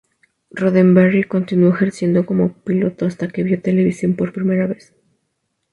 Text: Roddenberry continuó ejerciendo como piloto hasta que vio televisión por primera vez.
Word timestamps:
Roddenberry 0.49 1.25
continuó 1.25 1.69
ejerciendo 1.75 2.25
como 2.25 2.53
piloto 2.63 3.05
hasta 3.05 3.27
que 3.27 3.43
vio 3.43 3.61
televisión 3.61 4.15
por 4.15 4.33
primera 4.33 4.65
vez. 4.65 4.95